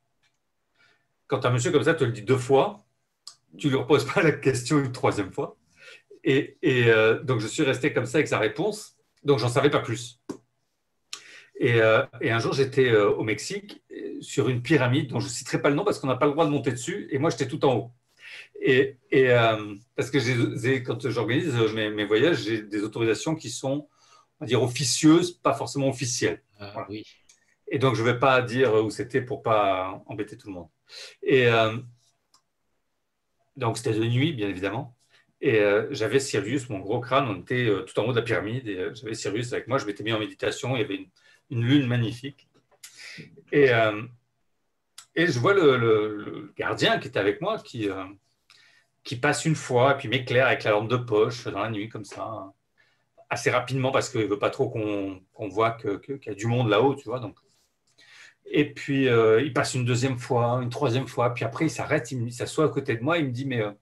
[1.29, 2.85] Quand un monsieur comme ça te le dit deux fois,
[3.57, 5.57] tu ne lui reposes pas la question une troisième fois.
[6.24, 8.96] Et, euh, donc, je suis resté comme ça avec sa réponse.
[9.22, 10.20] Donc, j'en savais pas plus.
[11.61, 13.85] Et, euh, et un jour, j'étais au Mexique
[14.20, 16.33] sur une pyramide dont je ne citerai pas le nom parce qu'on n'a pas le
[16.33, 17.07] droit de monter dessus.
[17.11, 17.92] Et moi, j'étais tout en haut.
[18.61, 23.88] Et, euh, parce que quand j'organise mes, voyages, j'ai des autorisations qui sont,
[24.40, 26.43] on va dire, officieuses, pas forcément officielles.
[26.59, 27.05] Ah, oui.
[27.69, 30.69] Et donc, je ne vais pas dire où c'était pour pas embêter tout le monde.
[31.23, 31.77] Et euh,
[33.57, 34.97] donc, c'était de nuit, bien évidemment.
[35.40, 38.88] Et j'avais Sirius, mon gros crâne, on était tout en haut de la pyramide, et
[38.95, 41.11] j'avais Sirius avec moi, je m'étais mis en méditation, il y avait une,
[41.51, 42.49] une lune magnifique.
[43.53, 43.69] Et,
[45.17, 47.90] et je vois le, gardien qui était avec moi qui,
[49.05, 51.88] qui passe une fois, et puis m'éclaire avec la lampe de poche dans la nuit,
[51.88, 52.53] comme ça,
[53.31, 56.69] assez rapidement, parce qu'il ne veut pas trop qu'on voit qu'il y a du monde
[56.71, 57.21] là-haut, tu vois.
[57.21, 57.37] Donc.
[58.47, 62.11] Et puis, euh, il passe une deuxième fois, une troisième fois, puis après, il s'arrête,
[62.12, 63.73] il, s'assoit à côté de moi, il me dit, mais euh,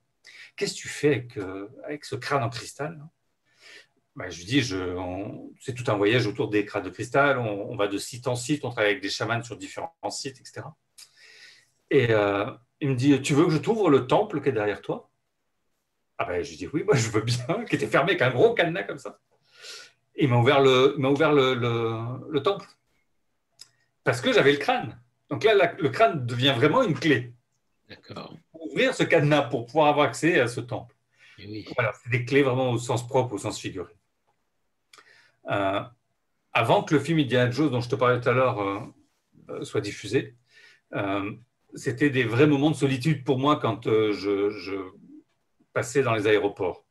[0.56, 3.00] qu'est-ce que tu fais avec, euh, avec ce crâne en cristal
[4.16, 4.96] ben, Je lui dis, je,
[5.60, 8.64] c'est tout un voyage autour des crânes de cristal, on, va de site en site,
[8.64, 10.62] on travaille avec des chamans sur différents sites, etc.
[11.90, 12.08] Et
[12.80, 15.11] il me dit, tu veux que je t'ouvre le temple qui est derrière toi?
[16.22, 18.54] Ah ben, je dis oui, moi je veux bien, qui était fermé avec un gros
[18.54, 19.18] cadenas comme ça.
[20.16, 22.66] il m'a ouvert, le, m'a ouvert le, le, temple.
[24.04, 25.00] Parce que j'avais le crâne.
[25.30, 27.32] Donc là, le crâne devient vraiment une clé.
[27.88, 28.36] D'accord.
[28.52, 30.94] Ouvrir ce cadenas pour pouvoir avoir accès à ce temple.
[31.74, 33.92] Voilà, c'est des clés vraiment au sens propre, au sens figuré.
[35.50, 35.80] Euh,
[36.52, 38.80] avant que le film Indiana Jones, dont je te parlais tout à l'heure, euh,
[39.48, 40.36] euh, soit diffusé,
[41.74, 44.90] c'était des vrais moments de solitude pour moi quand je,
[45.72, 46.84] passer dans les aéroports.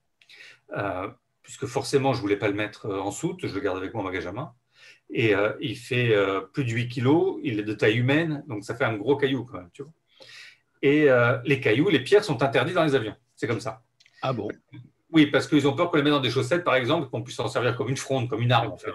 [0.77, 1.09] Euh,
[1.43, 3.93] puisque forcément, je ne voulais pas le mettre euh, en soute, je le garde avec
[3.93, 4.53] moi en bagage à main.
[5.09, 6.15] Et euh, il fait
[6.53, 9.43] plus de 8 kilos, il est de taille humaine, donc ça fait un gros caillou
[9.43, 9.69] quand même.
[9.73, 9.91] Tu vois.
[10.81, 11.07] Et
[11.43, 13.15] les cailloux, les pierres sont interdits dans les avions.
[13.35, 13.81] C'est comme ça.
[14.21, 14.47] Ah bon?
[15.11, 17.39] Oui, parce qu'ils ont peur qu'on les mette dans des chaussettes, par exemple, qu'on puisse
[17.39, 18.71] en servir comme une fronde, comme une arme.
[18.71, 18.91] En fait.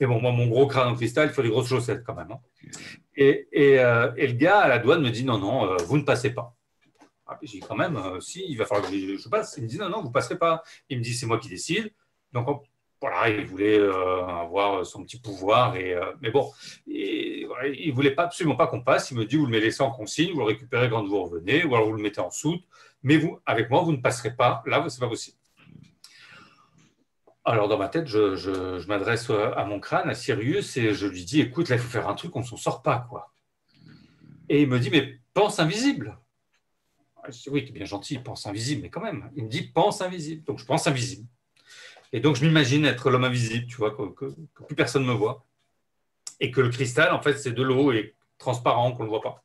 [0.00, 2.30] Mais bon, moi, mon gros crâne en cristal, il faut des grosses chaussettes quand même.
[2.30, 2.40] Hein.
[3.16, 6.34] Et, et, et, le gars à la douane me dit non, non, vous ne passez
[6.34, 6.54] pas.
[7.32, 9.54] Ah, j'ai quand même, euh, si, il va falloir que je, passe.
[9.56, 10.62] Il me dit non, non, vous ne passerez pas.
[10.90, 11.92] Il me dit c'est moi qui décide.
[12.32, 12.46] Donc
[13.00, 15.76] voilà, il voulait euh, avoir son petit pouvoir.
[15.76, 16.50] Et, euh, mais bon,
[16.86, 17.48] il
[17.88, 19.10] ne voulait pas, absolument pas qu'on passe.
[19.10, 21.74] Il me dit vous le laissez en consigne, vous le récupérez quand vous revenez, ou
[21.74, 22.62] alors vous le mettez en soute.
[23.02, 24.62] Mais vous, avec moi, vous ne passerez pas.
[24.66, 25.36] Là, ce n'est pas possible.
[27.44, 31.24] Alors, dans ma tête, je, je m'adresse à mon crâne, à Sirius, et je lui
[31.24, 33.06] dis écoute, là, il faut faire un truc, on ne s'en sort pas.
[33.10, 33.32] quoi.
[34.48, 36.18] Et il me dit mais pense invisible.
[37.28, 39.30] Je dis, oui, tu es bien gentil, pense invisible, mais quand même.
[39.36, 40.44] Il me dit, pense invisible.
[40.44, 41.26] Donc, je pense invisible.
[42.12, 44.34] Et donc, je m'imagine être l'homme invisible, tu vois, que,
[44.66, 45.46] plus personne ne me voit.
[46.40, 49.44] Et que le cristal, en fait, c'est de l'eau et transparent, qu'on ne voit pas.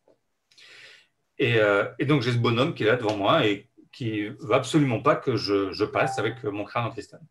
[1.41, 4.55] Euh, et, donc, j'ai ce bonhomme qui est là devant moi et qui ne veut
[4.55, 7.21] absolument pas que je, passe avec mon crâne en cristal.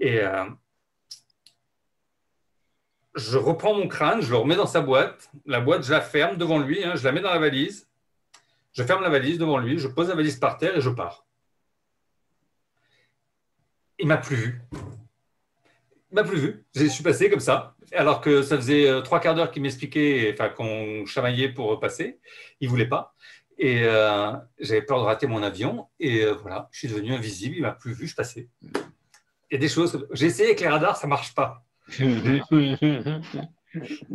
[0.00, 0.46] Et euh,
[3.14, 5.30] je reprends mon crâne, je le remets dans sa boîte.
[5.46, 7.88] La boîte, je la ferme devant lui, hein, je la mets dans la valise.
[8.72, 11.26] Je ferme la valise devant lui, je pose la valise par terre et je pars.
[13.98, 14.62] Il m'a plus vu.
[16.10, 16.64] Il m'a plus vu.
[16.74, 20.34] Je suis passé comme ça, alors que ça faisait euh, trois quarts d'heure qu'il m'expliquait,
[20.34, 22.18] enfin qu'on chamaillait pour passer.
[22.60, 23.14] Il voulait pas.
[23.58, 25.88] Et euh, j'avais peur de rater mon avion.
[26.00, 27.56] Et euh, voilà, je suis devenu invisible.
[27.56, 28.06] Il m'a plus vu.
[28.06, 28.48] Je passais.
[28.64, 30.06] Il y a des choses.
[30.12, 31.64] J'ai essayé avec les radars, ça marche pas.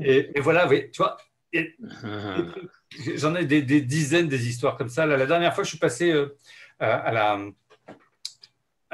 [0.02, 1.18] et, voilà, oui, tu vois.
[3.16, 5.06] J'en ai des, dizaines des histoires comme ça.
[5.06, 6.28] la dernière fois, je suis passé euh,
[6.80, 7.38] à,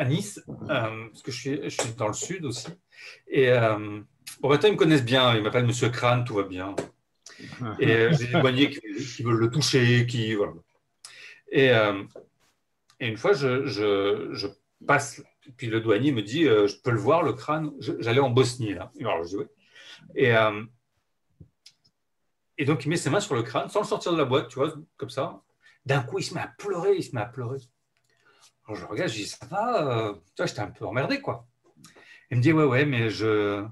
[0.05, 2.67] Nice, euh, parce que je suis, dans le sud aussi.
[3.27, 4.01] Et euh,
[4.41, 5.35] bon, ils me connaissent bien.
[5.35, 6.75] Ils m'appellent Monsieur Crâne, tout va bien.
[7.79, 10.53] Et j'ai des douaniers qui, veulent le toucher, qui voilà.
[11.51, 11.67] Et,
[12.99, 14.47] et une fois, je, je, je,
[14.87, 15.23] passe,
[15.55, 17.71] puis le douanier me dit, je peux le voir, le crâne?
[17.79, 18.91] J'allais en Bosnie là.
[18.99, 19.45] Alors, je dis oui.
[20.15, 20.33] Et
[22.57, 24.47] et donc, il met ses mains sur le crâne sans le sortir de la boîte,
[24.47, 25.41] tu vois, comme ça.
[25.85, 27.59] D'un coup, il se met à pleurer, il se met à pleurer.
[28.65, 31.47] Alors, je regarde, je dis, ça va euh, Tu vois, j'étais un peu emmerdé, quoi.
[32.31, 33.65] Il me dit, ouais, ouais, mais je,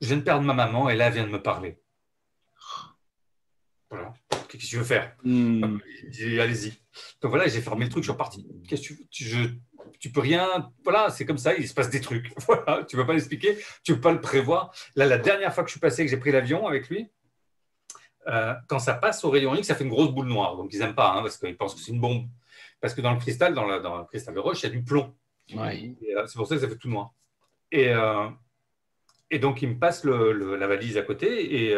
[0.00, 1.80] je viens de perdre ma maman et là, elle vient de me parler.
[3.90, 4.12] Voilà.
[4.48, 5.14] Qu'est-ce que tu veux faire?
[5.24, 5.78] Hmm.
[6.04, 6.70] Il dit, allez-y.
[7.20, 8.46] Donc voilà, j'ai fermé le truc, je suis reparti.
[8.68, 9.48] Qu'est-ce que tu, je,
[9.98, 10.72] tu peux rien.
[10.84, 12.32] Voilà, c'est comme ça, il se passe des trucs.
[12.46, 14.72] Voilà, tu ne peux pas l'expliquer, tu ne peux pas le prévoir.
[14.96, 17.08] Là, la dernière fois que je suis passé, que j'ai pris l'avion avec lui,
[18.28, 20.56] euh, quand ça passe au rayon X, ça fait une grosse boule noire.
[20.56, 22.28] Donc, ils n'aiment pas, hein, parce qu'ils pensent que c'est une bombe.
[22.80, 25.14] Parce que dans le cristal, dans, le cristal de roche, il y a du plomb.
[25.54, 27.12] Euh, c'est pour ça que ça fait tout noir.
[27.72, 28.28] Et, euh,
[29.30, 31.54] et donc, ils me passent la valise à côté.
[31.54, 31.70] Et,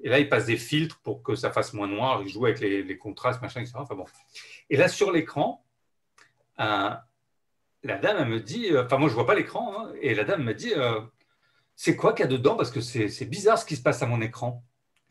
[0.00, 2.22] et, là, ils passent des filtres pour que ça fasse moins noir.
[2.22, 3.74] Ils jouent avec les, contrastes, machin, etc.
[3.76, 4.06] Enfin, bon.
[4.70, 5.64] Et là, sur l'écran,
[6.58, 7.04] la
[7.82, 9.74] dame, elle me dit, enfin, moi, je ne vois pas l'écran.
[9.78, 10.72] Hein, et la dame me dit,
[11.76, 14.06] c'est quoi qu'il y a dedans Parce que c'est bizarre ce qui se passe à
[14.06, 14.64] mon écran.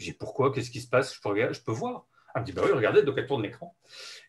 [0.03, 0.51] J'ai pourquoi?
[0.51, 1.15] Qu'est-ce qui se passe?
[1.15, 2.05] Je peux, voir.
[2.35, 3.75] Elle me dit bah oui, regardez, donc elle tourne l'écran.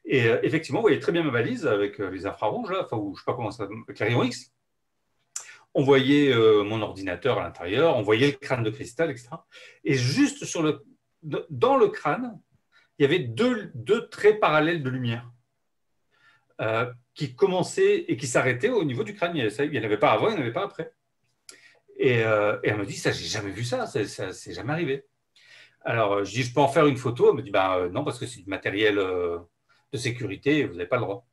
[0.05, 3.15] Et euh, effectivement, vous voyez très bien ma valise avec euh, les infrarouges, enfin, ou,
[3.15, 4.53] je sais pas comment ça, avec la rayon X.
[5.75, 9.31] On voyait euh, mon ordinateur à l'intérieur, on voyait le crâne de cristal, etc.
[9.83, 10.45] Et juste
[11.23, 12.39] dans le crâne,
[12.99, 13.73] il y avait deux,
[14.11, 15.31] traits parallèles de lumière.
[17.15, 19.35] qui commençait et qui s'arrêtait au niveau du crâne.
[19.35, 20.93] Il n'y en avait pas avant, il n'y en avait pas après.
[21.97, 25.05] Et, elle me dit, ça, j'ai jamais vu ça, ça, ça c'est jamais arrivé.
[25.85, 27.31] Alors, je dis, je peux en faire une photo.
[27.31, 30.97] Elle me dit, bah, non, parce que c'est du matériel de sécurité, vous n'avez pas
[30.97, 31.27] le droit.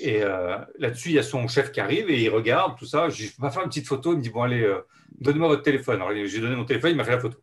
[0.00, 3.08] Et euh, là-dessus, il y a son chef qui arrive et il regarde tout ça.
[3.08, 4.12] Je vais faire une petite photo.
[4.12, 4.80] Il me dit Bon, allez, euh,
[5.20, 5.96] donnez-moi votre téléphone.
[5.96, 7.38] Alors, j'ai donné mon téléphone, il m'a fait la photo.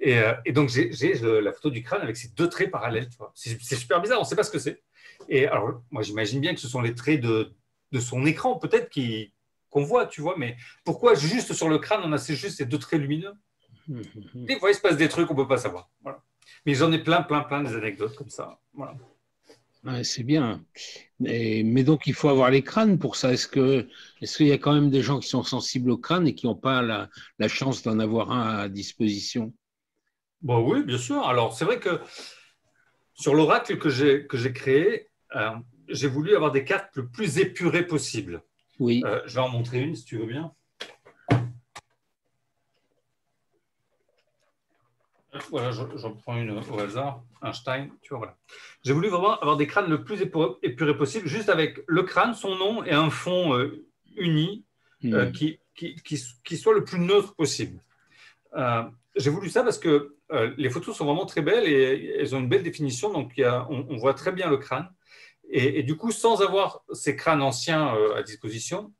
[0.00, 3.08] Et, euh, donc, j'ai la photo du crâne avec ces deux traits parallèles.
[3.34, 4.82] C'est super bizarre, on ne sait pas ce que c'est.
[5.28, 7.52] Et alors, moi, j'imagine bien que ce sont les traits de,
[7.92, 8.90] de son écran, peut-être,
[9.68, 10.34] qu'on voit, tu vois.
[10.38, 13.34] Mais pourquoi juste sur le crâne, on a juste ces deux traits lumineux?
[13.88, 15.90] Des fois, il se passe des trucs qu'on ne peut pas savoir.
[16.66, 18.60] Mais j'en ai plein, plein, plein des anecdotes comme ça.
[18.74, 18.94] Voilà
[20.02, 20.64] c'est bien.
[21.18, 23.32] mais donc, il faut avoir les crânes pour ça.
[23.32, 26.34] Est-ce qu'il est y a quand même des gens qui sont sensibles au crâne et
[26.34, 29.52] qui n'ont pas la, chance d'en avoir un à disposition?
[30.42, 31.26] Bon, bah Oui, bien sûr.
[31.26, 32.00] Alors, c'est vrai que
[33.14, 35.50] sur l'oracle que j'ai créé, euh,
[35.88, 38.42] j'ai voulu avoir des cartes le plus épurées possible.
[38.78, 39.02] Oui.
[39.04, 40.52] Euh, je vais en montrer une si tu veux bien.
[45.50, 47.22] Voilà, j'en prends une au hasard.
[47.42, 48.36] Einstein, tu vois, voilà.
[48.84, 52.56] J'ai voulu vraiment avoir des crânes le plus épuré possible, juste avec le crâne, son
[52.56, 53.84] nom et un fond euh,
[54.16, 54.64] uni
[55.04, 55.32] euh, hmm.
[55.32, 55.96] qui, qui,
[56.44, 57.82] qui, soit le plus neutre possible.
[58.56, 58.82] Euh,
[59.16, 60.16] j'ai voulu ça parce que
[60.56, 63.66] les photos sont vraiment très belles et elles ont une belle définition, donc y a,
[63.68, 64.88] on, voit très bien le crâne.
[65.48, 68.92] Et, du coup, sans avoir ces crânes anciens à disposition,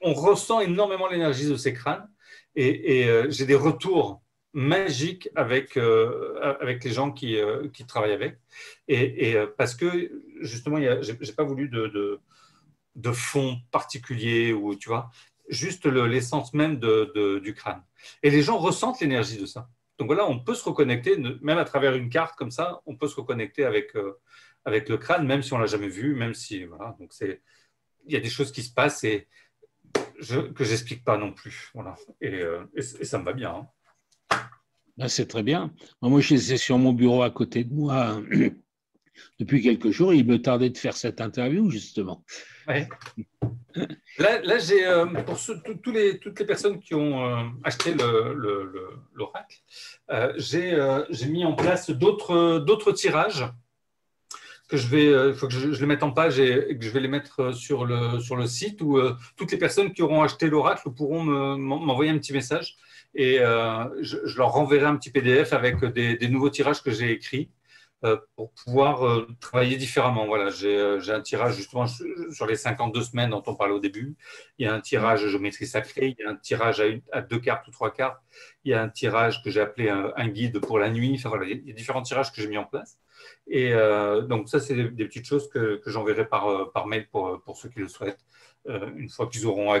[0.00, 2.08] on ressent énormément l'énergie de ces crânes.
[2.54, 8.12] Et, et j'ai des retours magique avec, euh, avec les gens qui, euh, qui travaillent
[8.12, 8.38] avec.
[8.88, 10.10] Et, euh, parce que,
[10.40, 12.20] justement, je n'ai pas voulu de,
[12.96, 15.10] de, fond particulier, ou, tu vois,
[15.48, 17.82] juste l'essence même de, du crâne.
[18.22, 19.68] Et les gens ressentent l'énergie de ça.
[19.98, 23.06] Donc voilà, on peut se reconnecter, même à travers une carte comme ça, on peut
[23.06, 23.92] se reconnecter avec,
[24.64, 27.42] avec le crâne, même si on l'a jamais vu, même si, voilà, donc c'est,
[28.06, 29.28] il y a des choses qui se passent et
[30.18, 31.70] je, que j'explique pas non plus.
[31.74, 31.96] Voilà.
[32.22, 32.40] Et,
[32.74, 33.50] et, ça me va bien.
[33.50, 33.68] Hein.
[35.00, 35.72] Ah, c'est très bien.
[36.02, 38.20] Moi, j'étais sur mon bureau à côté de moi
[39.40, 40.12] depuis quelques jours.
[40.12, 42.22] Il me tardait de faire cette interview, justement.
[44.18, 45.38] Là, j'ai, euh, pour
[45.82, 47.94] toutes les personnes qui ont euh, acheté
[49.14, 49.56] l'oracle,
[50.10, 50.32] euh,
[51.08, 53.44] j'ai mis en place d'autres tirages
[54.76, 57.08] je vais, il faut que je, les mette en page et, que je vais les
[57.08, 58.98] mettre sur le, sur le site où
[59.36, 61.24] toutes les personnes qui auront acheté l'oracle pourront
[61.56, 62.76] m'envoyer un petit message
[63.14, 67.50] et euh, je, leur renverrai un petit PDF avec des, nouveaux tirages que j'ai écrits.
[67.50, 67.59] euh,
[68.34, 70.26] pour pouvoir euh, travailler différemment.
[70.26, 74.16] Voilà, j'ai un tirage justement sur les 52 semaines dont on parlait au début.
[74.58, 76.82] Il y a un tirage géométrie sacrée, il y a un tirage
[77.12, 78.20] à, deux cartes ou trois cartes,
[78.64, 81.14] il y a un tirage que j'ai appelé un, guide pour la nuit.
[81.18, 82.98] Enfin, voilà, il y a différents tirages que j'ai mis en place.
[83.46, 83.72] Et
[84.28, 87.68] donc ça, c'est des, petites choses que, que j'enverrai par, par mail pour, pour ceux
[87.68, 88.24] qui le souhaitent,
[88.66, 89.78] une fois qu'ils auront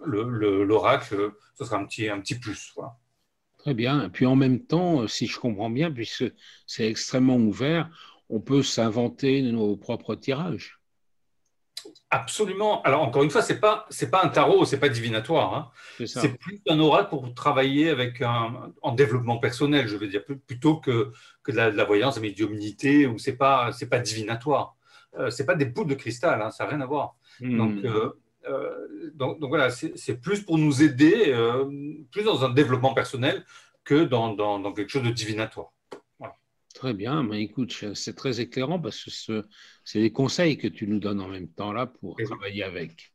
[0.00, 2.74] l'oracle, ce sera un petit, un petit plus.
[3.58, 4.04] Très bien.
[4.04, 6.32] Et puis en même temps, si je comprends bien, puisque
[6.66, 7.90] c'est extrêmement ouvert,
[8.30, 10.78] on peut s'inventer nos propres tirages.
[12.10, 12.80] Absolument.
[12.82, 15.54] Alors encore une fois, c'est pas c'est pas un tarot, c'est pas divinatoire.
[15.54, 16.06] Hein.
[16.06, 20.76] C'est plus un oracle pour travailler avec un en développement personnel, je veux dire, plutôt
[20.76, 24.76] que, que de, la, voyance, la médiumnité, ou c'est pas c'est pas divinatoire.
[25.18, 27.16] Euh, c'est pas des boules de cristal, hein, ça n'a rien à voir.
[27.40, 27.58] Hmm.
[27.58, 28.12] Donc euh,
[28.48, 31.64] euh, donc, voilà, c'est plus pour nous aider, euh,
[32.10, 33.44] plus dans un développement personnel
[33.84, 35.72] que dans, dans, quelque chose de divinatoire.
[36.74, 39.44] Très bien, mais écoute, c'est très éclairant parce que
[39.84, 43.12] c'est des conseils que tu nous donnes en même temps là pour travailler avec.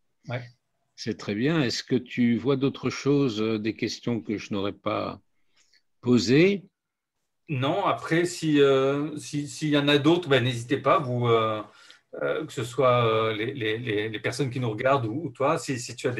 [0.96, 1.62] C'est très bien.
[1.62, 5.22] Est-ce que tu vois d'autres choses, euh, des questions que je n'aurais pas
[6.02, 6.66] posées?
[7.50, 8.62] Non, après, s'il
[9.18, 11.62] si, si, y en a d'autres, ben, n'hésitez pas, vous, euh,
[12.22, 16.16] que ce soit euh, les, personnes qui nous regardent ou, toi, si, tu as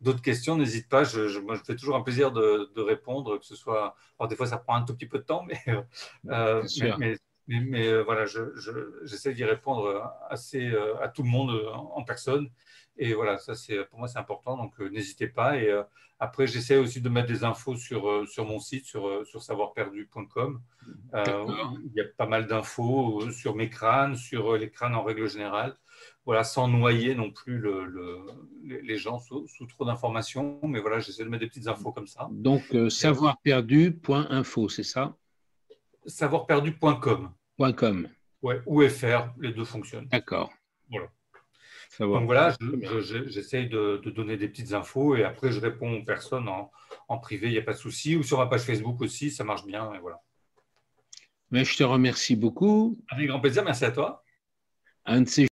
[0.00, 1.04] d'autres questions, n'hésite pas.
[1.04, 3.96] Je, moi, je fais toujours un plaisir de, répondre, que ce soit.
[4.18, 5.60] Alors, des fois, ça prend un tout petit peu de temps, mais,
[6.30, 6.62] euh,
[6.98, 7.16] mais,
[7.48, 8.24] voilà,
[9.04, 12.50] j'essaie d'y répondre assez à tout le monde en, personne.
[12.98, 14.56] Et voilà, ça, c'est pour moi, c'est important.
[14.56, 15.56] Donc, n'hésitez pas.
[15.58, 15.72] Et
[16.18, 19.42] après, j'essaie aussi de mettre des infos sur, euh, sur mon site, sur, euh, sur
[19.42, 20.62] savoirperdu.com.
[21.14, 21.46] Euh,
[21.84, 25.76] il y a pas mal d'infos sur mes crânes, sur les crânes en règle générale.
[26.24, 28.26] Voilà, sans noyer non plus le,
[28.64, 30.58] les gens sous, trop d'informations.
[30.62, 32.28] Mais voilà, j'essaie de mettre des petites infos comme ça.
[32.32, 35.16] Donc, savoirperdu.info, c'est ça?
[36.06, 37.30] Savoirperdu.com.
[37.58, 38.08] .com.
[38.42, 40.08] Ouais, ou FR, les deux fonctionnent.
[40.08, 40.52] D'accord.
[40.88, 41.08] Voilà.
[41.98, 42.54] Donc voilà,
[43.26, 47.52] j'essaye de, donner des petites infos et après je réponds aux personnes en, privé, il
[47.52, 48.16] n'y a pas de souci.
[48.16, 49.92] Ou sur ma page Facebook aussi, ça marche bien.
[49.94, 50.20] Et voilà.
[51.50, 52.98] Mais je te remercie beaucoup.
[53.08, 54.22] Avec grand plaisir, merci à toi.
[55.06, 55.46] Un de ces